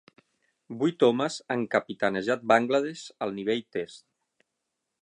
Vuit 0.79 1.05
homes 1.07 1.37
han 1.55 1.65
capitanejat 1.75 2.49
Bangladesh 2.53 3.05
al 3.27 3.39
nivell 3.43 3.63
Test. 3.79 4.07